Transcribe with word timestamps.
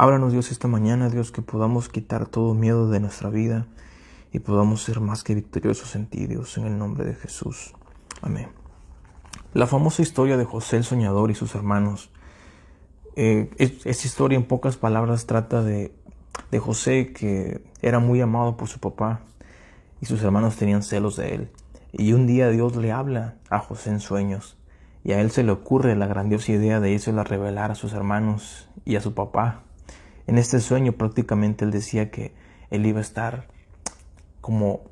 Ábranos 0.00 0.30
Dios 0.30 0.52
esta 0.52 0.68
mañana, 0.68 1.10
Dios, 1.10 1.32
que 1.32 1.42
podamos 1.42 1.88
quitar 1.88 2.28
todo 2.28 2.54
miedo 2.54 2.88
de 2.88 3.00
nuestra 3.00 3.30
vida 3.30 3.66
y 4.32 4.38
podamos 4.38 4.84
ser 4.84 5.00
más 5.00 5.24
que 5.24 5.34
victoriosos 5.34 5.96
en 5.96 6.06
ti, 6.06 6.28
Dios, 6.28 6.56
en 6.56 6.66
el 6.66 6.78
nombre 6.78 7.04
de 7.04 7.16
Jesús. 7.16 7.74
Amén. 8.22 8.46
La 9.54 9.66
famosa 9.66 10.02
historia 10.02 10.36
de 10.36 10.44
José 10.44 10.76
el 10.76 10.84
Soñador 10.84 11.32
y 11.32 11.34
sus 11.34 11.56
hermanos. 11.56 12.12
Eh, 13.16 13.50
esta 13.58 14.06
historia 14.06 14.36
en 14.36 14.44
pocas 14.44 14.76
palabras 14.76 15.26
trata 15.26 15.64
de, 15.64 15.92
de 16.52 16.58
José 16.60 17.12
que 17.12 17.64
era 17.82 17.98
muy 17.98 18.20
amado 18.20 18.56
por 18.56 18.68
su 18.68 18.78
papá 18.78 19.22
y 20.00 20.06
sus 20.06 20.22
hermanos 20.22 20.54
tenían 20.54 20.84
celos 20.84 21.16
de 21.16 21.34
él. 21.34 21.50
Y 21.90 22.12
un 22.12 22.28
día 22.28 22.50
Dios 22.50 22.76
le 22.76 22.92
habla 22.92 23.34
a 23.50 23.58
José 23.58 23.90
en 23.90 23.98
sueños 23.98 24.56
y 25.02 25.10
a 25.10 25.20
él 25.20 25.32
se 25.32 25.42
le 25.42 25.50
ocurre 25.50 25.96
la 25.96 26.06
grandiosa 26.06 26.52
idea 26.52 26.78
de 26.78 26.92
irse 26.92 27.10
a 27.10 27.24
revelar 27.24 27.72
a 27.72 27.74
sus 27.74 27.94
hermanos 27.94 28.68
y 28.84 28.94
a 28.94 29.00
su 29.00 29.12
papá. 29.12 29.64
En 30.28 30.36
este 30.36 30.60
sueño 30.60 30.92
prácticamente 30.92 31.64
él 31.64 31.70
decía 31.70 32.10
que 32.10 32.34
él 32.68 32.84
iba 32.84 32.98
a 32.98 33.00
estar 33.00 33.48
como, 34.42 34.82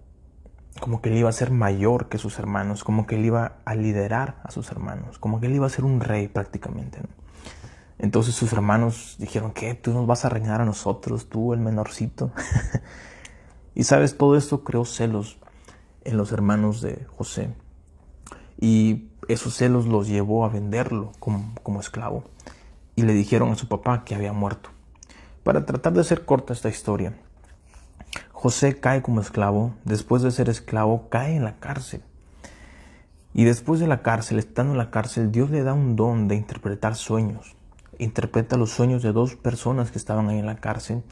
como 0.81 1.03
que 1.03 1.11
él 1.11 1.19
iba 1.19 1.29
a 1.29 1.33
ser 1.33 1.51
mayor 1.51 2.09
que 2.09 2.17
sus 2.17 2.39
hermanos, 2.39 2.85
como 2.85 3.07
que 3.07 3.17
él 3.17 3.27
iba 3.27 3.59
a 3.67 3.75
liderar 3.75 4.41
a 4.45 4.51
sus 4.51 4.71
hermanos, 4.71 5.19
como 5.19 5.39
que 5.39 5.49
él 5.49 5.55
iba 5.55 5.67
a 5.67 5.69
ser 5.69 5.85
un 5.85 6.01
rey 6.01 6.29
prácticamente. 6.29 7.03
Entonces 7.99 8.35
sus 8.35 8.51
hermanos 8.55 9.17
dijeron, 9.19 9.53
¿qué? 9.53 9.75
¿Tú 9.75 9.93
nos 9.93 10.07
vas 10.07 10.25
a 10.25 10.31
reinar 10.31 10.63
a 10.63 10.65
nosotros, 10.65 11.29
tú 11.29 11.53
el 11.53 11.61
menorcito? 11.61 12.33
y 13.75 13.85
sabes, 13.85 14.17
todo 14.17 14.39
esto 14.39 14.65
creó 14.65 14.87
celos 14.87 15.37
en 16.05 16.17
los 16.17 16.33
hermanos 16.33 16.81
de 16.81 17.05
José. 17.15 17.55
Y 18.59 19.11
esos 19.29 19.55
celos 19.55 19.85
los 19.85 20.09
llevó 20.09 20.47
a 20.47 20.49
venderlo 20.49 21.13
como, 21.19 21.55
como 21.63 21.81
esclavo. 21.81 22.25
Y 22.95 23.03
le 23.03 23.13
dijeron 23.13 23.51
a 23.51 23.57
su 23.57 23.69
papá 23.69 24.03
que 24.03 24.15
había 24.15 24.33
muerto. 24.33 24.71
Para 25.47 25.65
tratar 25.65 25.93
de 25.93 26.01
hacer 26.01 26.25
corta 26.25 26.53
esta 26.53 26.69
historia, 26.69 27.15
José 28.33 28.81
cae 28.81 29.01
como 29.01 29.21
esclavo, 29.21 29.77
después 29.85 30.23
de 30.23 30.33
ser 30.33 30.49
esclavo 30.49 31.09
cae 31.09 31.37
en 31.37 31.45
la 31.45 31.61
cárcel. 31.61 32.03
Y 33.33 33.45
después 33.45 33.79
de 33.79 33.87
la 33.87 34.03
cárcel, 34.03 34.41
estando 34.41 34.73
en 34.73 34.79
la 34.79 34.91
cárcel, 34.91 35.31
Dios 35.31 35.51
le 35.51 35.63
da 35.63 35.73
un 35.73 35.95
don 35.95 36.27
de 36.27 36.35
interpretar 36.35 36.97
sueños. 36.97 37.55
Interpreta 37.99 38.57
los 38.57 38.71
sueños 38.73 39.05
de 39.05 39.13
dos 39.13 39.37
personas 39.37 39.93
que 39.93 39.99
estaban 39.99 40.29
ahí 40.29 40.41
en 40.41 40.47
la 40.47 40.57
cárcel 40.57 41.05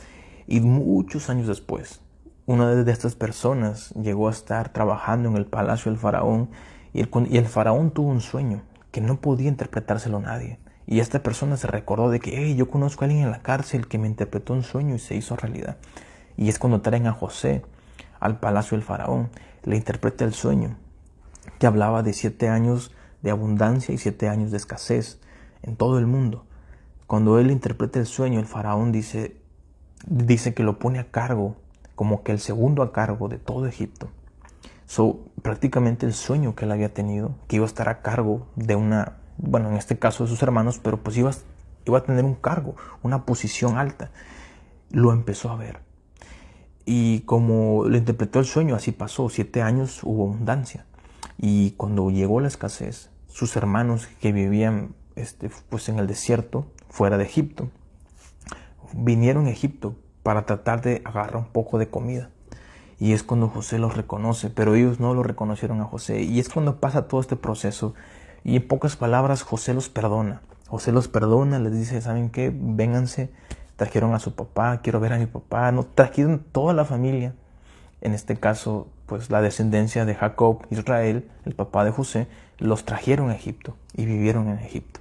y 0.49 0.59
muchos 0.59 1.31
años 1.31 1.47
después, 1.47 2.01
una 2.45 2.71
de 2.71 2.91
estas 2.91 3.15
personas 3.15 3.91
llegó 3.91 4.27
a 4.27 4.33
estar 4.33 4.73
trabajando 4.73 5.29
en 5.29 5.37
el 5.37 5.47
palacio 5.47 5.93
del 5.93 6.01
faraón 6.01 6.51
y 6.93 7.03
el, 7.03 7.47
faraón 7.47 7.93
tuvo 7.93 8.09
un 8.09 8.21
sueño 8.21 8.63
que 8.91 9.01
no 9.01 9.21
podía 9.21 9.49
interpretárselo 9.49 10.17
a 10.17 10.23
nadie. 10.23 10.59
Y 10.87 11.01
esta 11.01 11.23
persona 11.23 11.57
se 11.57 11.67
recordó 11.67 12.11
de 12.11 12.21
que, 12.21 12.33
hey, 12.37 12.55
yo 12.57 12.69
conozco 12.69 13.05
a 13.05 13.07
alguien 13.07 13.25
en 13.25 13.31
la 13.31 13.43
cárcel 13.43 13.89
que 13.89 13.99
me 13.99 14.09
interpretó 14.09 14.53
un 14.53 14.63
sueño 14.63 14.95
y 14.95 14.99
se 14.99 15.15
hizo 15.15 15.37
realidad. 15.37 15.77
Y 16.37 16.49
es 16.49 16.59
cuando 16.59 16.83
traen 16.83 17.07
a 17.07 17.13
José 17.13 17.63
al 18.21 18.39
palacio 18.39 18.77
del 18.77 18.85
faraón, 18.85 19.31
le 19.65 19.77
interpreta 19.77 20.25
el 20.25 20.35
sueño, 20.35 20.77
que 21.59 21.67
hablaba 21.67 22.03
de 22.03 22.13
siete 22.13 22.49
años 22.49 22.93
de 23.23 23.31
abundancia 23.31 23.95
y 23.95 23.99
siete 23.99 24.29
años 24.29 24.51
de 24.51 24.59
escasez 24.59 25.19
en 25.63 25.77
todo 25.77 25.99
el 25.99 26.07
mundo. 26.07 26.45
Cuando 27.07 27.39
él 27.39 27.51
interpreta 27.51 27.99
el 27.99 28.07
sueño, 28.07 28.41
el 28.41 28.47
faraón 28.47 28.93
dice, 28.93 29.37
dice 30.07 30.53
que 30.53 30.63
lo 30.63 30.79
pone 30.79 30.99
a 30.99 31.11
cargo, 31.11 31.57
como 31.95 32.23
que 32.23 32.33
el 32.33 32.41
segundo 32.41 32.83
a 32.83 32.93
cargo 32.93 33.29
de 33.29 33.39
todo 33.39 33.67
Egipto. 33.67 34.11
So, 34.87 35.21
prácticamente 35.43 36.05
el 36.05 36.13
sueño 36.13 36.55
que 36.55 36.67
él 36.67 36.73
había 36.73 36.93
tenido, 36.93 37.35
que 37.49 37.57
iba 37.57 37.65
a 37.65 37.69
estar 37.69 37.89
a 37.89 38.03
cargo 38.03 38.47
de 38.57 38.77
una 38.77 39.17
bueno, 39.37 39.71
en 39.71 39.77
este 39.77 39.99
caso 39.99 40.25
de 40.25 40.31
sus 40.31 40.43
hermanos, 40.43 40.79
pero 40.83 40.99
pues 40.99 41.17
iba, 41.17 41.33
iba 41.85 41.99
a 41.99 42.03
tener 42.05 42.25
un 42.25 42.35
cargo, 42.35 42.77
una 43.03 43.25
posición 43.25 43.79
alta. 43.79 44.11
Lo 44.91 45.13
empezó 45.13 45.51
a 45.51 45.57
ver. 45.57 45.81
Y 46.85 47.21
como 47.21 47.89
le 47.89 47.99
interpretó 47.99 48.39
el 48.39 48.45
sueño, 48.45 48.75
así 48.75 48.93
pasó. 48.93 49.29
Siete 49.29 49.63
años 49.63 50.01
hubo 50.03 50.25
abundancia. 50.25 50.87
Y 51.39 51.73
cuando 51.73 52.11
llegó 52.11 52.41
la 52.41 52.49
escasez, 52.49 53.11
sus 53.29 53.57
hermanos 53.57 54.07
que 54.21 54.33
vivían 54.33 54.95
este, 55.17 55.51
pues 55.69 55.89
en 55.89 55.99
el 55.99 56.07
desierto, 56.07 56.67
fuera 56.89 57.19
de 57.19 57.25
Egipto, 57.25 57.71
vinieron 58.93 59.47
a 59.47 59.51
Egipto 59.51 59.97
para 60.23 60.47
tratar 60.47 60.83
de 60.83 61.03
agarrar 61.05 61.37
un 61.37 61.47
poco 61.47 61.79
de 61.79 61.89
comida. 61.89 62.31
Y 63.01 63.13
es 63.13 63.23
cuando 63.23 63.49
José 63.49 63.79
los 63.79 63.97
reconoce, 63.97 64.51
pero 64.51 64.75
ellos 64.75 65.01
no 65.01 65.15
lo 65.15 65.23
reconocieron 65.23 65.81
a 65.81 65.85
José. 65.85 66.23
Y 66.23 66.39
es 66.39 66.49
cuando 66.49 66.81
pasa 66.81 67.09
todo 67.09 67.21
este 67.21 67.37
proceso 67.37 67.95
y 68.45 68.57
en 68.57 68.69
pocas 68.69 68.97
palabras, 68.97 69.43
José 69.43 69.73
los 69.73 69.89
perdona. 69.89 70.43
José 70.69 70.93
los 70.93 71.09
perdona, 71.09 71.59
les 71.59 71.73
dice, 71.73 72.01
¿saben 72.03 72.29
qué? 72.29 72.53
Vénganse. 72.55 73.31
Trajeron 73.77 74.15
a 74.15 74.19
su 74.19 74.35
papá, 74.35 74.81
quiero 74.83 75.01
ver 75.01 75.15
a 75.15 75.19
mi 75.19 75.27
papá. 75.27 75.73
No, 75.73 75.85
trajeron 75.85 76.45
toda 76.53 76.75
la 76.75 76.85
familia. 76.85 77.35
En 78.03 78.13
este 78.13 78.37
caso, 78.37 78.89
pues 79.07 79.31
la 79.31 79.41
descendencia 79.41 80.05
de 80.05 80.15
Jacob, 80.15 80.67
Israel, 80.71 81.29
el 81.47 81.55
papá 81.55 81.85
de 81.85 81.91
José, 81.91 82.29
los 82.59 82.85
trajeron 82.85 83.31
a 83.31 83.35
Egipto 83.35 83.77
y 83.95 84.05
vivieron 84.05 84.49
en 84.49 84.59
Egipto. 84.59 85.01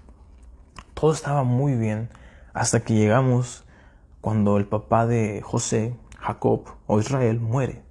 Todo 0.93 1.11
estaba 1.11 1.43
muy 1.43 1.75
bien 1.75 2.09
hasta 2.53 2.79
que 2.79 2.93
llegamos 2.93 3.65
cuando 4.21 4.57
el 4.57 4.65
papá 4.65 5.05
de 5.05 5.41
José, 5.43 5.95
Jacob 6.17 6.63
o 6.87 6.99
Israel, 6.99 7.41
muere. 7.41 7.81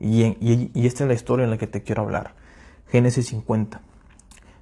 Y, 0.00 0.22
y, 0.24 0.70
y 0.72 0.86
esta 0.86 1.04
es 1.04 1.08
la 1.08 1.14
historia 1.14 1.44
en 1.44 1.50
la 1.50 1.58
que 1.58 1.66
te 1.66 1.82
quiero 1.82 2.02
hablar. 2.02 2.34
Génesis 2.88 3.26
50. 3.26 3.80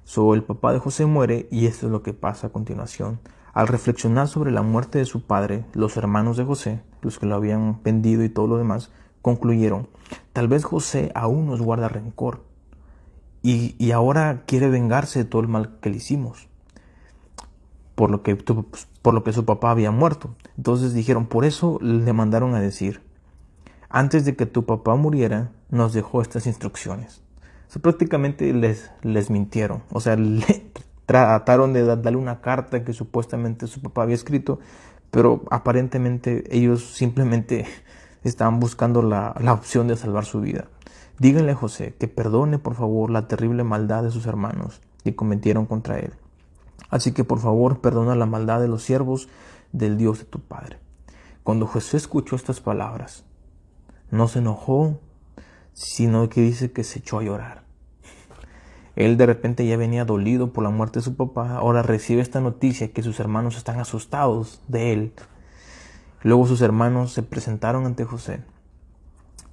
So, 0.05 0.33
el 0.33 0.43
papá 0.43 0.73
de 0.73 0.79
José 0.79 1.05
muere 1.05 1.47
y 1.49 1.65
esto 1.65 1.85
es 1.85 1.91
lo 1.91 2.03
que 2.03 2.13
pasa 2.13 2.47
a 2.47 2.49
continuación. 2.51 3.19
Al 3.53 3.67
reflexionar 3.67 4.27
sobre 4.27 4.51
la 4.51 4.61
muerte 4.61 4.99
de 4.99 5.05
su 5.05 5.25
padre, 5.25 5.65
los 5.73 5.95
hermanos 5.95 6.37
de 6.37 6.43
José, 6.43 6.81
los 7.01 7.19
que 7.19 7.25
lo 7.25 7.35
habían 7.35 7.81
vendido 7.83 8.23
y 8.23 8.29
todo 8.29 8.47
lo 8.47 8.57
demás, 8.57 8.91
concluyeron, 9.21 9.87
tal 10.33 10.47
vez 10.47 10.65
José 10.65 11.11
aún 11.15 11.45
nos 11.45 11.61
guarda 11.61 11.87
rencor 11.87 12.43
y, 13.41 13.75
y 13.77 13.91
ahora 13.91 14.43
quiere 14.45 14.69
vengarse 14.69 15.19
de 15.19 15.25
todo 15.25 15.41
el 15.41 15.47
mal 15.47 15.79
que 15.79 15.89
le 15.89 15.97
hicimos, 15.97 16.49
por 17.95 18.11
lo, 18.11 18.23
que, 18.23 18.35
por 18.35 19.13
lo 19.13 19.23
que 19.23 19.33
su 19.33 19.45
papá 19.45 19.71
había 19.71 19.91
muerto. 19.91 20.35
Entonces 20.57 20.93
dijeron, 20.93 21.27
por 21.27 21.45
eso 21.45 21.79
le 21.81 22.11
mandaron 22.11 22.55
a 22.55 22.59
decir, 22.59 23.01
antes 23.89 24.25
de 24.25 24.35
que 24.35 24.45
tu 24.45 24.65
papá 24.65 24.95
muriera, 24.95 25.51
nos 25.69 25.93
dejó 25.93 26.21
estas 26.21 26.47
instrucciones 26.47 27.22
prácticamente 27.81 28.53
les, 28.53 28.91
les 29.01 29.29
mintieron. 29.29 29.83
O 29.91 29.99
sea, 29.99 30.15
le 30.17 30.71
trataron 31.05 31.73
de 31.73 31.83
darle 31.83 32.17
una 32.17 32.41
carta 32.41 32.83
que 32.83 32.93
supuestamente 32.93 33.67
su 33.67 33.81
papá 33.81 34.03
había 34.03 34.15
escrito, 34.15 34.59
pero 35.11 35.43
aparentemente 35.51 36.43
ellos 36.55 36.95
simplemente 36.95 37.65
estaban 38.23 38.59
buscando 38.59 39.01
la, 39.01 39.35
la 39.39 39.53
opción 39.53 39.87
de 39.87 39.97
salvar 39.97 40.25
su 40.25 40.41
vida. 40.41 40.67
Díganle 41.19 41.51
a 41.51 41.55
José 41.55 41.93
que 41.99 42.07
perdone 42.07 42.57
por 42.57 42.75
favor 42.75 43.09
la 43.09 43.27
terrible 43.27 43.63
maldad 43.63 44.03
de 44.03 44.11
sus 44.11 44.25
hermanos 44.25 44.81
que 45.03 45.15
cometieron 45.15 45.65
contra 45.65 45.99
él. 45.99 46.13
Así 46.89 47.11
que 47.11 47.23
por 47.23 47.39
favor 47.39 47.81
perdona 47.81 48.15
la 48.15 48.25
maldad 48.25 48.59
de 48.59 48.67
los 48.67 48.83
siervos 48.83 49.29
del 49.71 49.97
Dios 49.97 50.19
de 50.19 50.25
tu 50.25 50.39
Padre. 50.39 50.79
Cuando 51.43 51.67
José 51.67 51.97
escuchó 51.97 52.35
estas 52.35 52.61
palabras, 52.61 53.25
no 54.11 54.27
se 54.27 54.39
enojó, 54.39 54.99
sino 55.73 56.29
que 56.29 56.41
dice 56.41 56.71
que 56.71 56.83
se 56.83 56.99
echó 56.99 57.19
a 57.19 57.23
llorar. 57.23 57.62
Él 58.95 59.17
de 59.17 59.25
repente 59.25 59.65
ya 59.65 59.75
venía 59.75 60.05
dolido 60.05 60.53
por 60.53 60.63
la 60.63 60.69
muerte 60.69 60.99
de 60.99 61.03
su 61.03 61.15
papá, 61.15 61.57
ahora 61.57 61.81
recibe 61.81 62.21
esta 62.21 62.41
noticia 62.41 62.91
que 62.91 63.01
sus 63.01 63.19
hermanos 63.19 63.57
están 63.57 63.79
asustados 63.79 64.61
de 64.67 64.93
él. 64.93 65.13
Luego 66.21 66.45
sus 66.45 66.61
hermanos 66.61 67.11
se 67.11 67.23
presentaron 67.23 67.85
ante 67.85 68.05
José, 68.05 68.43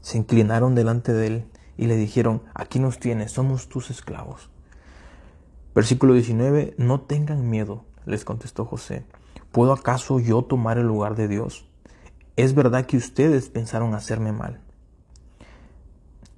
se 0.03 0.19
inclinaron 0.19 0.75
delante 0.75 1.13
de 1.13 1.27
él 1.27 1.45
y 1.79 1.87
le 1.87 1.97
dijeron, 1.97 2.43
aquí 2.55 2.79
nos 2.79 2.99
tienes, 2.99 3.33
somos 3.33 3.69
tus 3.69 3.91
esclavos. 3.91 4.51
Versículo 5.75 6.13
19, 6.15 6.75
no 6.77 7.01
tengan 7.01 7.49
miedo, 7.49 7.85
les 8.05 8.25
contestó 8.25 8.67
José, 8.67 9.07
¿puedo 9.53 9.73
acaso 9.73 10.21
yo 10.21 10.43
tomar 10.43 10.77
el 10.77 10.87
lugar 10.87 11.17
de 11.17 11.29
Dios? 11.29 11.67
Es 12.37 12.55
verdad 12.55 12.85
que 12.85 12.99
ustedes 12.99 13.49
pensaron 13.49 13.95
hacerme 13.95 14.33
mal, 14.33 14.61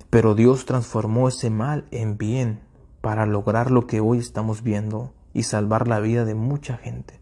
pero 0.09 0.35
Dios 0.37 0.67
transformó 0.67 1.27
ese 1.29 1.51
mal 1.51 1.87
en 1.91 2.17
bien 2.17 2.61
para 3.03 3.27
lograr 3.27 3.71
lo 3.71 3.87
que 3.87 4.01
hoy 4.01 4.19
estamos 4.19 4.63
viendo 4.63 5.13
y 5.35 5.43
salvar 5.43 5.89
la 5.89 6.01
vida 6.01 6.25
de 6.25 6.35
mucha 6.35 6.79
gente. 6.79 7.21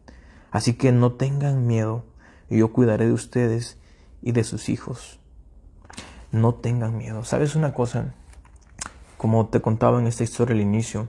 Así 0.52 0.74
que 0.74 0.92
no 0.92 1.12
tengan 1.12 1.66
miedo, 1.66 2.04
yo 2.50 2.72
cuidaré 2.72 3.06
de 3.06 3.12
ustedes 3.12 3.78
y 4.22 4.32
de 4.32 4.44
sus 4.44 4.68
hijos. 4.68 5.18
No 6.32 6.54
tengan 6.54 6.98
miedo. 6.98 7.24
¿Sabes 7.24 7.56
una 7.56 7.72
cosa? 7.72 8.14
Como 9.16 9.48
te 9.48 9.60
contaba 9.60 9.98
en 9.98 10.06
esta 10.06 10.22
historia 10.22 10.54
al 10.54 10.60
inicio, 10.60 11.08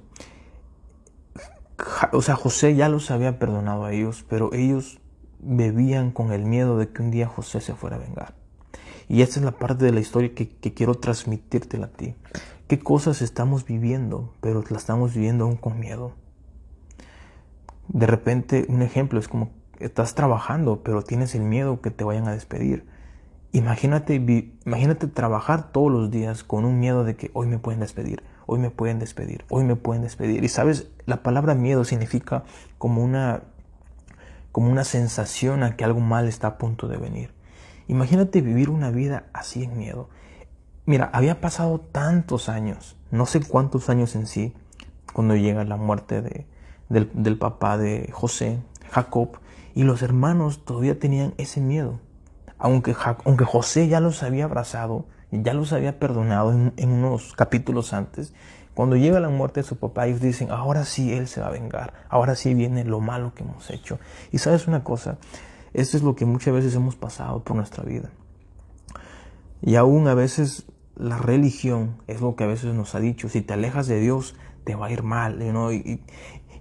o 2.14 2.22
sea, 2.22 2.36
José 2.36 2.76
ya 2.76 2.88
los 2.88 3.12
había 3.12 3.40
perdonado 3.40 3.86
a 3.86 3.92
ellos, 3.92 4.26
pero 4.30 4.54
ellos 4.54 5.00
bebían 5.40 6.12
con 6.12 6.32
el 6.32 6.46
miedo 6.46 6.78
de 6.78 6.90
que 6.90 7.02
un 7.02 7.12
día 7.12 7.28
José 7.28 7.60
se 7.60 7.74
fuera 7.74 7.98
a 7.98 8.00
vengar. 8.00 8.36
Y 9.10 9.22
esta 9.22 9.40
es 9.40 9.46
la 9.46 9.52
parte 9.52 9.84
de 9.84 9.92
la 9.92 10.00
historia 10.00 10.34
que, 10.34 10.48
que 10.48 10.74
quiero 10.74 10.96
transmitírtela 10.96 11.88
a 11.88 11.92
ti 11.92 12.16
qué 12.72 12.80
cosas 12.80 13.22
estamos 13.22 13.66
viviendo, 13.66 14.34
pero 14.40 14.64
la 14.70 14.78
estamos 14.78 15.14
viviendo 15.14 15.44
aún 15.44 15.58
con 15.58 15.78
miedo. 15.78 16.14
De 17.90 18.08
repente, 18.08 18.66
un 18.70 18.82
ejemplo 18.82 19.20
es 19.20 19.28
como 19.28 19.50
estás 19.80 20.16
trabajando, 20.16 20.82
pero 20.82 21.02
tienes 21.02 21.36
el 21.36 21.42
miedo 21.42 21.82
que 21.82 21.92
te 21.92 22.06
vayan 22.06 22.30
a 22.30 22.32
despedir. 22.32 22.86
Imagínate, 23.52 24.16
imagínate 24.66 25.08
trabajar 25.08 25.74
todos 25.74 25.92
los 25.92 26.12
días 26.12 26.46
con 26.46 26.64
un 26.64 26.80
miedo 26.80 27.04
de 27.04 27.18
que 27.18 27.30
hoy 27.34 27.48
me 27.48 27.60
pueden 27.60 27.82
despedir, 27.82 28.24
hoy 28.46 28.60
me 28.60 28.70
pueden 28.70 29.00
despedir, 29.00 29.44
hoy 29.50 29.66
me 29.66 29.76
pueden 29.76 30.02
despedir. 30.02 30.42
Y 30.42 30.48
sabes, 30.48 30.88
la 31.06 31.24
palabra 31.24 31.56
miedo 31.56 31.84
significa 31.84 32.46
como 32.78 33.04
una, 33.04 33.44
como 34.54 34.72
una 34.72 34.86
sensación 34.86 35.64
a 35.64 35.76
que 35.76 35.84
algo 35.84 36.00
mal 36.00 36.30
está 36.30 36.48
a 36.48 36.58
punto 36.58 36.88
de 36.88 36.96
venir. 36.96 37.34
Imagínate 37.90 38.40
vivir 38.40 38.70
una 38.70 38.92
vida 38.92 39.26
así 39.34 39.62
en 39.62 39.78
miedo. 39.78 40.08
Mira, 40.86 41.10
había 41.14 41.42
pasado 41.42 41.80
tantos 41.80 42.50
años, 42.50 42.98
no 43.12 43.26
sé 43.26 43.42
cuántos 43.42 43.90
años 43.90 44.16
en 44.16 44.28
sí, 44.28 44.54
cuando 45.14 45.36
llega 45.36 45.64
la 45.64 45.78
muerte 45.78 46.22
de, 46.22 46.48
del, 46.90 47.10
del 47.14 47.38
papá 47.38 47.78
de 47.78 48.10
José, 48.12 48.60
Jacob, 48.90 49.38
y 49.76 49.84
los 49.84 50.02
hermanos 50.02 50.66
todavía 50.66 51.00
tenían 51.00 51.34
ese 51.38 51.62
miedo 51.62 52.00
aunque, 52.62 52.96
aunque 53.26 53.44
José 53.44 53.88
ya 53.88 54.00
los 54.00 54.22
había 54.22 54.46
abrazado, 54.46 55.08
ya 55.32 55.54
los 55.54 55.74
había 55.74 55.98
perdonado 55.98 56.52
en, 56.52 56.90
unos 56.90 57.34
capítulos 57.34 57.92
antes, 57.92 58.34
cuando 58.76 58.96
llega 58.96 59.20
la 59.20 59.30
muerte 59.30 59.62
de 59.62 59.68
su 59.68 59.78
papá, 59.78 60.06
ellos 60.06 60.22
dicen, 60.22 60.52
ahora 60.52 60.86
sí 60.86 61.12
Él 61.12 61.28
se 61.28 61.42
va 61.42 61.48
a 61.48 61.52
vengar, 61.52 61.94
ahora 62.08 62.36
sí 62.36 62.54
viene 62.54 62.86
lo 62.86 63.00
malo 63.00 63.34
que 63.34 63.44
hemos 63.44 63.70
hecho. 63.72 64.00
Y 64.32 64.38
sabes 64.38 64.68
una 64.68 64.84
cosa, 64.84 65.18
esto 65.74 65.98
es 65.98 66.04
lo 66.04 66.16
que 66.16 66.26
muchas 66.26 66.54
veces 66.54 66.76
hemos 66.76 66.96
pasado 66.96 67.44
por 67.44 67.56
nuestra 67.56 67.84
vida. 67.84 68.12
Y 69.62 69.76
aún 69.76 70.08
a 70.08 70.14
veces 70.14 70.66
la 70.96 71.18
religión 71.18 71.98
es 72.08 72.22
lo 72.22 72.36
que 72.36 72.44
a 72.44 72.48
veces 72.48 72.74
nos 72.74 72.96
ha 72.96 73.00
dicho, 73.00 73.30
si 73.30 73.42
te 73.42 73.54
alejas 73.54 73.88
de 73.88 74.00
Dios, 74.00 74.36
te 74.64 74.76
va 74.76 74.88
a 74.88 74.92
ir 74.92 75.04
mal, 75.04 75.40
¿no? 75.54 75.72
y, 75.72 76.02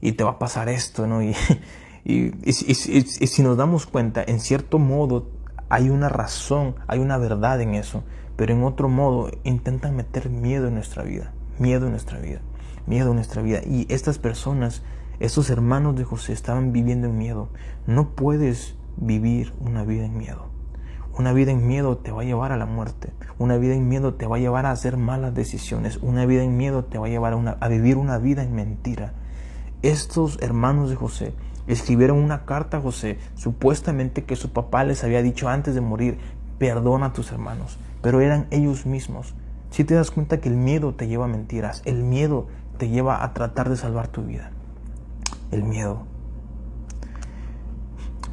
y, 0.00 0.12
te 0.12 0.24
va 0.24 0.30
a 0.30 0.38
pasar 0.38 0.68
esto, 0.68 1.06
¿no? 1.06 1.22
y, 1.22 1.34
y 2.04 2.52
si 2.52 3.42
nos 3.42 3.56
damos 3.56 3.86
cuenta, 3.86 4.24
en 4.26 4.40
cierto 4.40 4.78
modo, 4.78 5.30
hay 5.70 5.88
una 5.88 6.08
razón, 6.08 6.74
hay 6.88 6.98
una 6.98 7.16
verdad 7.16 7.60
en 7.60 7.74
eso, 7.74 8.02
pero 8.36 8.52
en 8.54 8.64
otro 8.64 8.88
modo 8.88 9.30
intentan 9.44 9.94
meter 9.94 10.28
miedo 10.28 10.68
en 10.68 10.74
nuestra 10.74 11.04
vida, 11.04 11.32
miedo 11.58 11.86
en 11.86 11.92
nuestra 11.92 12.18
vida, 12.18 12.40
miedo 12.86 13.10
en 13.10 13.16
nuestra 13.16 13.40
vida. 13.40 13.60
Y 13.64 13.86
estas 13.88 14.18
personas, 14.18 14.82
estos 15.20 15.48
hermanos 15.48 15.94
de 15.94 16.04
José 16.04 16.32
estaban 16.32 16.72
viviendo 16.72 17.06
en 17.06 17.18
miedo. 17.18 17.50
No 17.86 18.16
puedes 18.16 18.76
vivir 18.96 19.52
una 19.60 19.84
vida 19.84 20.06
en 20.06 20.18
miedo. 20.18 20.49
Una 21.18 21.32
vida 21.32 21.50
en 21.50 21.66
miedo 21.66 21.98
te 21.98 22.12
va 22.12 22.22
a 22.22 22.24
llevar 22.24 22.52
a 22.52 22.56
la 22.56 22.66
muerte. 22.66 23.12
Una 23.38 23.56
vida 23.56 23.74
en 23.74 23.88
miedo 23.88 24.14
te 24.14 24.26
va 24.26 24.36
a 24.36 24.38
llevar 24.38 24.66
a 24.66 24.70
hacer 24.70 24.96
malas 24.96 25.34
decisiones. 25.34 25.98
Una 26.02 26.24
vida 26.24 26.42
en 26.42 26.56
miedo 26.56 26.84
te 26.84 26.98
va 26.98 27.06
a 27.06 27.10
llevar 27.10 27.34
a, 27.60 27.68
vivir 27.68 27.96
una 27.96 28.18
vida 28.18 28.42
en 28.42 28.54
mentira. 28.54 29.12
Estos 29.82 30.38
hermanos 30.40 30.90
de 30.90 30.96
José 30.96 31.34
escribieron 31.66 32.18
una 32.18 32.44
carta 32.44 32.78
a 32.78 32.80
José, 32.80 33.18
supuestamente 33.34 34.24
que 34.24 34.36
su 34.36 34.52
papá 34.52 34.84
les 34.84 35.04
había 35.04 35.22
dicho 35.22 35.48
antes 35.48 35.74
de 35.74 35.80
morir, 35.80 36.18
perdona 36.58 37.06
a 37.06 37.12
tus 37.12 37.32
hermanos, 37.32 37.78
pero 38.02 38.20
eran 38.20 38.46
ellos 38.50 38.86
mismos. 38.86 39.34
Si 39.70 39.84
te 39.84 39.94
das 39.94 40.10
cuenta 40.10 40.40
que 40.40 40.48
el 40.48 40.56
miedo 40.56 40.94
te 40.94 41.06
lleva 41.06 41.26
a 41.26 41.28
mentiras, 41.28 41.82
el 41.84 42.02
miedo 42.02 42.46
te 42.76 42.88
lleva 42.88 43.24
a 43.24 43.32
tratar 43.34 43.68
de 43.68 43.76
salvar 43.76 44.08
tu 44.08 44.22
vida. 44.22 44.50
El 45.50 45.64
miedo. 45.64 46.06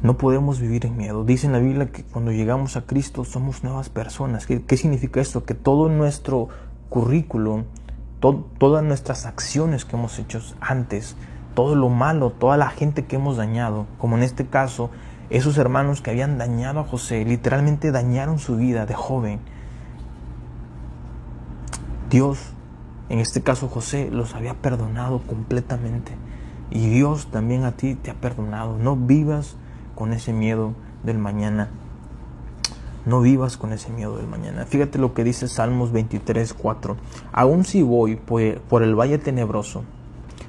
No 0.02 0.16
podemos 0.16 0.60
vivir 0.60 0.86
en 0.86 0.96
miedo. 0.96 1.24
Dice 1.24 1.46
en 1.46 1.52
la 1.52 1.58
Biblia 1.58 1.90
que 1.90 2.04
cuando 2.04 2.30
llegamos 2.30 2.76
a 2.76 2.82
Cristo 2.82 3.24
somos 3.24 3.64
nuevas 3.64 3.88
personas. 3.88 4.46
¿Qué, 4.46 4.76
significa 4.76 5.20
esto? 5.20 5.44
Que 5.44 5.54
todo 5.54 5.88
nuestro 5.88 6.48
currículum, 6.88 7.64
todas 8.20 8.84
nuestras 8.84 9.26
acciones 9.26 9.84
que 9.84 9.96
hemos 9.96 10.16
hecho 10.20 10.40
antes, 10.60 11.16
todo 11.54 11.74
lo 11.74 11.88
malo, 11.88 12.30
toda 12.30 12.56
la 12.56 12.70
gente 12.70 13.06
que 13.06 13.16
hemos 13.16 13.36
dañado, 13.36 13.86
como 13.98 14.16
en 14.16 14.22
este 14.22 14.46
caso, 14.46 14.90
esos 15.30 15.58
hermanos 15.58 16.00
que 16.00 16.10
habían 16.10 16.38
dañado 16.38 16.80
a 16.80 16.84
José, 16.84 17.24
literalmente 17.24 17.90
dañaron 17.90 18.38
su 18.38 18.56
vida 18.56 18.86
de 18.86 18.94
joven. 18.94 19.40
Dios, 22.08 22.38
en 23.08 23.18
este 23.18 23.42
caso 23.42 23.68
José, 23.68 24.10
los 24.12 24.36
había 24.36 24.54
perdonado 24.54 25.18
completamente. 25.26 26.12
Y 26.70 26.88
Dios 26.88 27.30
también 27.32 27.64
a 27.64 27.72
ti 27.72 27.96
te 27.96 28.12
ha 28.12 28.14
perdonado. 28.14 28.78
No 28.78 28.94
vivas 28.94 29.56
con 29.98 30.12
ese 30.12 30.32
miedo 30.32 30.74
del 31.02 31.18
mañana. 31.18 31.70
No 33.04 33.20
vivas 33.20 33.56
con 33.56 33.72
ese 33.72 33.90
miedo 33.90 34.16
del 34.16 34.28
mañana. 34.28 34.64
Fíjate 34.64 34.96
lo 34.96 35.12
que 35.12 35.24
dice 35.24 35.48
Salmos 35.48 35.90
23, 35.90 36.54
4. 36.54 36.96
Aún 37.32 37.64
si 37.64 37.82
voy 37.82 38.14
por 38.14 38.84
el 38.84 38.94
valle 38.94 39.18
tenebroso, 39.18 39.82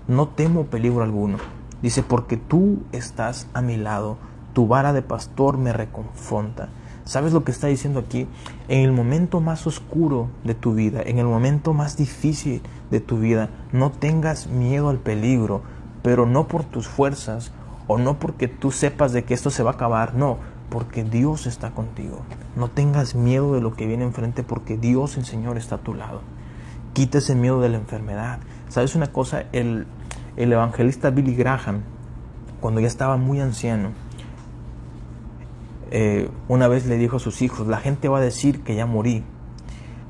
no 0.08 0.28
temo 0.28 0.66
peligro 0.66 1.02
alguno. 1.02 1.40
Dice, 1.82 2.04
porque 2.04 2.38
tú 2.38 2.84
estás 2.92 3.48
a 3.56 3.64
mi 3.64 3.76
lado, 3.76 4.18
tu 4.54 4.68
vara 4.68 4.94
de 4.94 5.02
pastor 5.02 5.58
me 5.58 5.74
reconfronta. 5.74 6.70
¿Sabes 7.04 7.34
lo 7.34 7.44
que 7.44 7.52
está 7.52 7.66
diciendo 7.66 8.02
aquí? 8.02 8.28
En 8.68 8.82
el 8.82 8.92
momento 8.92 9.42
más 9.42 9.66
oscuro 9.66 10.30
de 10.44 10.54
tu 10.54 10.76
vida, 10.76 11.02
en 11.04 11.18
el 11.18 11.26
momento 11.26 11.74
más 11.74 11.98
difícil 11.98 12.62
de 12.92 13.00
tu 13.00 13.18
vida, 13.18 13.50
no 13.72 13.90
tengas 13.90 14.46
miedo 14.46 14.90
al 14.90 15.00
peligro, 15.00 15.64
pero 16.04 16.28
no 16.28 16.48
por 16.48 16.66
tus 16.66 16.88
fuerzas 16.88 17.52
o 17.92 17.98
no 17.98 18.20
porque 18.20 18.48
tú 18.48 18.72
sepas 18.72 19.14
de 19.14 19.24
que 19.24 19.34
esto 19.34 19.50
se 19.50 19.64
va 19.64 19.72
a 19.72 19.74
acabar, 19.74 20.14
no, 20.14 20.38
porque 20.70 21.04
Dios 21.04 21.48
está 21.48 21.72
contigo. 21.72 22.20
No 22.56 22.70
tengas 22.70 23.16
miedo 23.16 23.56
de 23.56 23.62
lo 23.62 23.74
que 23.74 23.88
viene 23.88 24.04
enfrente 24.04 24.44
porque 24.44 24.78
Dios 24.78 25.18
el 25.18 25.26
Señor 25.26 25.58
está 25.58 25.76
a 25.76 25.80
tu 25.80 25.96
lado. 25.96 26.22
Quita 26.94 27.18
ese 27.18 27.34
miedo 27.34 27.60
de 27.62 27.70
la 27.70 27.78
enfermedad. 27.78 28.42
¿Sabes 28.68 28.94
una 28.94 29.08
cosa? 29.08 29.46
El, 29.54 29.88
el 30.38 30.54
evangelista 30.54 31.10
Billy 31.10 31.34
Graham, 31.34 31.82
cuando 32.62 32.80
ya 32.80 32.86
estaba 32.86 33.18
muy 33.18 33.40
anciano, 33.40 33.90
eh, 35.90 36.30
una 36.48 36.68
vez 36.68 36.86
le 36.86 36.96
dijo 36.98 37.18
a 37.18 37.20
sus 37.20 37.42
hijos, 37.42 37.66
la 37.66 37.78
gente 37.78 38.08
va 38.08 38.20
a 38.20 38.22
decir 38.22 38.62
que 38.62 38.76
ya 38.76 38.86
morí, 38.86 39.24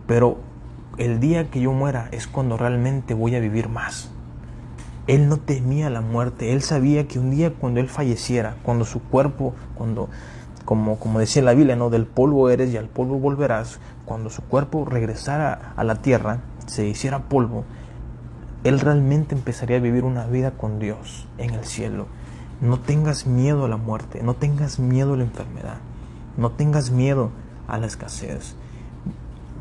pero 0.06 0.40
el 0.98 1.22
día 1.22 1.50
que 1.50 1.62
yo 1.62 1.72
muera 1.72 2.10
es 2.12 2.28
cuando 2.28 2.58
realmente 2.58 3.14
voy 3.14 3.36
a 3.36 3.40
vivir 3.40 3.70
más. 3.70 4.12
Él 5.10 5.28
no 5.28 5.38
temía 5.38 5.90
la 5.90 6.02
muerte, 6.02 6.54
él 6.54 6.62
sabía 6.62 7.08
que 7.08 7.18
un 7.18 7.32
día 7.32 7.52
cuando 7.52 7.80
él 7.80 7.90
falleciera, 7.90 8.58
cuando 8.62 8.86
su 8.86 9.02
cuerpo, 9.02 9.56
cuando, 9.74 10.08
como, 10.66 11.00
como 11.00 11.18
decía 11.18 11.42
la 11.42 11.56
Biblia, 11.56 11.76
¿no? 11.76 11.90
del 11.90 12.06
polvo 12.06 12.48
eres 12.52 12.72
y 12.72 12.78
al 12.78 12.90
polvo 12.90 13.18
volverás, 13.18 13.80
cuando 14.06 14.30
su 14.30 14.44
cuerpo 14.44 14.86
regresara 14.86 15.74
a 15.76 15.84
la 15.84 15.96
tierra, 15.96 16.42
se 16.68 16.86
hiciera 16.86 17.24
polvo, 17.24 17.64
él 18.64 18.80
realmente 18.80 19.34
empezaría 19.34 19.78
a 19.78 19.80
vivir 19.80 20.04
una 20.04 20.28
vida 20.28 20.52
con 20.52 20.78
Dios 20.78 21.28
en 21.40 21.56
el 21.56 21.66
cielo. 21.66 22.06
No 22.62 22.80
tengas 22.80 23.26
miedo 23.26 23.66
a 23.66 23.68
la 23.68 23.78
muerte, 23.78 24.22
no 24.22 24.36
tengas 24.36 24.78
miedo 24.78 25.16
a 25.16 25.18
la 25.18 25.24
enfermedad, 25.24 25.78
no 26.38 26.52
tengas 26.52 26.92
miedo 26.92 27.32
a 27.68 27.80
la 27.80 27.88
escasez. 27.88 28.54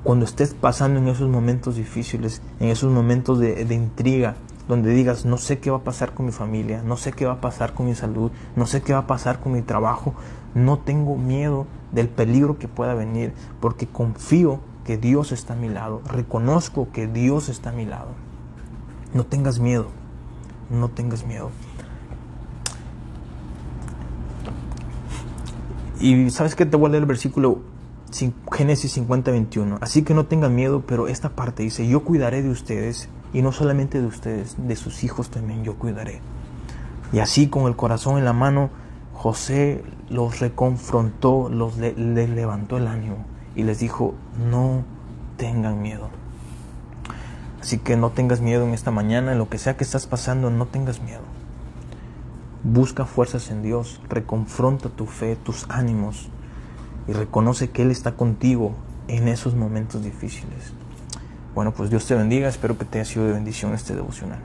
Cuando 0.05 0.27
estés 0.27 0.53
pasando 0.53 1.01
en 1.01 1.09
esos 1.09 1.31
momentos 1.31 1.77
difíciles, 1.77 2.43
en 2.61 2.69
esos 2.69 2.93
momentos 2.93 3.39
de, 3.39 3.65
de 3.65 3.75
intriga, 3.75 4.37
donde 4.69 4.91
digas, 4.93 5.25
no 5.25 5.39
sé 5.39 5.59
qué 5.59 5.71
va 5.71 5.79
a 5.79 5.85
pasar 5.85 6.13
con 6.13 6.27
mi 6.27 6.33
familia, 6.33 6.83
no 6.85 6.97
sé 6.97 7.13
qué 7.13 7.25
va 7.25 7.33
a 7.33 7.41
pasar 7.41 7.73
con 7.73 7.87
mi 7.87 7.95
salud, 7.95 8.31
no 8.55 8.67
sé 8.67 8.83
qué 8.83 8.93
va 8.93 9.01
a 9.01 9.07
pasar 9.07 9.41
con 9.41 9.53
mi 9.53 9.63
trabajo, 9.63 10.15
no 10.55 10.79
tengo 10.79 11.17
miedo 11.17 11.67
del 11.91 12.09
peligro 12.09 12.59
que 12.59 12.69
pueda 12.69 12.95
venir, 12.95 13.33
porque 13.61 13.87
confío 13.87 14.61
que 14.85 14.99
Dios 14.99 15.33
está 15.33 15.55
a 15.55 15.57
mi 15.57 15.69
lado, 15.69 16.03
reconozco 16.07 16.89
que 16.93 17.07
Dios 17.07 17.49
está 17.49 17.71
a 17.71 17.73
mi 17.73 17.87
lado. 17.87 18.11
No 19.15 19.25
tengas 19.25 19.59
miedo, 19.59 19.89
no 20.71 20.89
tengas 20.89 21.25
miedo. 21.25 21.51
Y 26.01 26.31
sabes 26.31 26.55
que 26.55 26.67
te 26.67 26.77
voy 26.77 26.89
a 26.89 26.91
leer 26.91 27.03
el 27.03 27.09
versículo 27.09 27.61
Génesis 28.53 28.93
50, 28.93 29.31
21. 29.31 29.79
Así 29.81 30.03
que 30.03 30.15
no 30.15 30.27
tengan 30.27 30.55
miedo, 30.55 30.85
pero 30.87 31.09
esta 31.09 31.31
parte 31.31 31.63
dice, 31.63 31.87
yo 31.87 32.05
cuidaré 32.05 32.43
de 32.43 32.51
ustedes, 32.51 33.09
y 33.33 33.43
no 33.43 33.53
solamente 33.53 34.01
de 34.01 34.07
ustedes, 34.07 34.57
de 34.59 34.77
sus 34.77 35.05
hijos 35.05 35.31
también 35.31 35.65
yo 35.65 35.77
cuidaré. 35.77 36.21
Y 37.13 37.21
así 37.21 37.49
con 37.49 37.67
el 37.67 37.77
corazón 37.77 38.19
en 38.19 38.25
la 38.25 38.33
mano, 38.33 38.71
José 39.13 39.85
los 40.09 40.41
reconfrontó, 40.41 41.49
los 41.49 41.77
les 41.77 42.31
levantó 42.31 42.77
el 42.77 42.87
ánimo 42.87 43.27
y 43.55 43.65
les 43.65 43.81
dijo, 43.81 44.15
no 44.51 44.85
tengan 45.37 45.83
miedo. 45.83 46.09
Así 47.61 47.79
que 47.79 47.97
no 47.97 48.11
tengas 48.11 48.41
miedo 48.41 48.65
en 48.65 48.73
esta 48.73 48.91
mañana, 48.91 49.33
en 49.33 49.39
lo 49.39 49.49
que 49.49 49.59
sea 49.59 49.77
que 49.77 49.85
estás 49.85 50.07
pasando, 50.07 50.51
no 50.51 50.67
tengas 50.67 51.03
miedo. 51.03 51.23
Busca 52.63 53.05
fuerzas 53.05 53.51
en 53.51 53.63
Dios, 53.63 54.01
reconfronta 54.09 54.89
tu 54.89 55.07
fe, 55.07 55.37
tus 55.37 55.67
ánimos 55.69 56.29
y 57.09 57.13
reconoce 57.13 57.71
que 57.71 57.83
Él 57.83 57.91
está 57.91 58.13
contigo 58.13 58.75
en 59.09 59.29
esos 59.29 59.55
momentos 59.55 60.05
difíciles. 60.05 60.73
Bueno, 61.55 61.73
pues 61.73 61.91
Dios 61.91 62.07
te 62.07 62.15
bendiga, 62.15 62.49
espero 62.49 62.79
que 62.79 62.85
te 62.85 63.01
haya 63.01 63.11
sido 63.11 63.27
de 63.27 63.33
bendición 63.33 63.75
este 63.75 63.95
devocional. 63.95 64.39